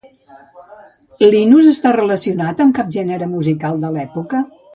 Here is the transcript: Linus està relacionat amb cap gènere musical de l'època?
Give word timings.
Linus 1.35 1.67
està 1.73 1.91
relacionat 1.99 2.65
amb 2.67 2.75
cap 2.79 2.91
gènere 2.97 3.29
musical 3.37 3.79
de 3.87 3.95
l'època? 3.99 4.43